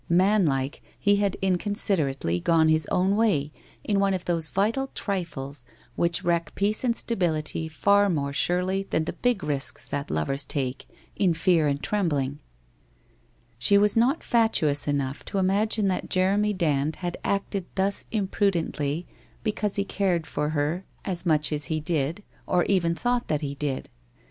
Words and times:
Man 0.09 0.47
like, 0.47 0.81
he 0.97 1.17
had 1.17 1.37
inconsiderately 1.43 2.39
gone 2.39 2.69
his 2.69 2.87
own 2.87 3.15
way 3.15 3.51
in 3.83 3.99
one 3.99 4.15
of 4.15 4.25
those 4.25 4.49
vital 4.49 4.87
trifles 4.95 5.67
which 5.95 6.23
wreck 6.23 6.55
peace 6.55 6.83
and 6.83 6.95
stability 6.95 7.67
far 7.67 8.09
more 8.09 8.33
surely 8.33 8.81
than 8.89 9.03
the 9.05 9.13
big 9.13 9.43
risks 9.43 9.85
that 9.85 10.09
lovers 10.09 10.43
take 10.47 10.87
in 11.15 11.35
fear 11.35 11.67
and 11.67 11.83
trembling. 11.83 12.39
She 13.59 13.77
was 13.77 13.95
not 13.95 14.23
fatuous 14.23 14.87
enough 14.87 15.23
to 15.25 15.37
imagine 15.37 15.87
that 15.89 16.09
Jeremy 16.09 16.53
Dand 16.53 16.95
had 16.95 17.17
acted 17.23 17.65
thus 17.75 18.05
imprudently 18.09 19.05
because 19.43 19.75
he 19.75 19.83
cared 19.85 20.25
for 20.25 20.49
her 20.49 20.83
WHITE 21.05 21.11
ROSE 21.11 21.19
OF 21.19 21.25
WEARY 21.27 21.31
LEAF 21.31 21.31
161 21.31 21.35
as 21.35 21.37
much 21.37 21.51
as 21.53 21.65
he 21.65 21.83
said, 21.87 22.23
or 22.47 22.63
even 22.65 22.95
thought 22.95 23.27
that 23.27 23.41
he 23.41 23.53
did. 23.53 23.87